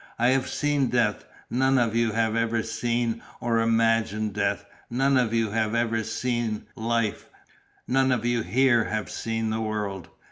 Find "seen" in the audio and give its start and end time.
0.49-0.87, 2.63-3.21, 6.03-6.65, 9.11-9.51